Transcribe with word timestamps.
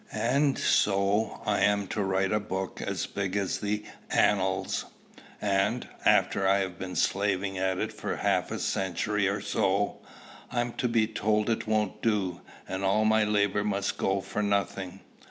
"And 0.13 0.57
so 0.57 1.43
I'm 1.45 1.85
to 1.89 2.01
write 2.01 2.31
a 2.31 2.39
book 2.39 2.81
as 2.81 3.05
big 3.05 3.37
as 3.37 3.59
'The 3.59 3.85
Annals;' 4.09 4.85
and, 5.39 5.87
after 6.05 6.47
I've 6.47 6.79
been 6.79 6.95
slaving 6.95 7.59
at 7.59 7.77
it 7.77 7.93
for 7.93 8.15
half 8.15 8.49
a 8.49 8.57
century 8.57 9.27
or 9.27 9.41
so, 9.41 9.99
I'm 10.51 10.73
to 10.77 10.87
be 10.87 11.05
told 11.05 11.51
it 11.51 11.67
won't 11.67 12.01
do, 12.01 12.41
and 12.67 12.83
all 12.83 13.05
my 13.05 13.23
labor 13.23 13.63
must 13.63 13.99
go 13.99 14.21
for 14.21 14.41
nothing? 14.41 15.01